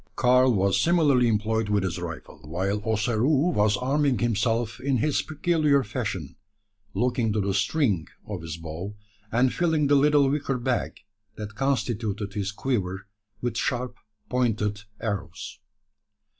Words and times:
Karl 0.15 0.51
was 0.51 0.81
similarly 0.81 1.27
employed 1.27 1.69
with 1.69 1.83
his 1.83 1.99
rifle, 1.99 2.39
while 2.39 2.81
Ossaroo 2.83 3.51
was 3.53 3.77
arming 3.77 4.17
himself 4.17 4.79
in 4.79 4.97
his 4.97 5.21
peculiar 5.21 5.83
fashion, 5.83 6.37
looking 6.95 7.31
to 7.31 7.39
the 7.39 7.53
string 7.53 8.07
of 8.25 8.41
his 8.41 8.57
bow, 8.57 8.95
and 9.31 9.53
filling 9.53 9.85
the 9.85 9.95
little 9.95 10.27
wicker 10.27 10.57
bag, 10.57 11.01
that 11.35 11.53
constituted 11.53 12.33
his 12.33 12.51
quiver, 12.51 13.05
with 13.41 13.55
sharp 13.55 13.95
pointed 14.27 14.85
arrows. 14.99 15.59